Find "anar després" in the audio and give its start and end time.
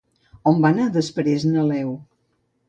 0.75-1.45